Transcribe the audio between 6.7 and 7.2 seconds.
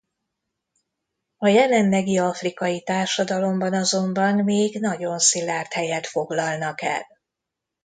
el.